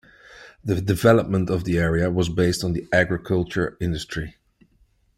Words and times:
The 0.65 0.81
development 0.81 1.51
of 1.51 1.63
the 1.63 1.77
area 1.77 2.09
was 2.09 2.27
based 2.27 2.63
on 2.63 2.73
the 2.73 2.87
agriculture 2.91 3.77
industry. 3.79 4.35